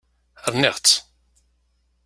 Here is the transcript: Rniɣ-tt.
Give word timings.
Rniɣ-tt. 0.53 0.95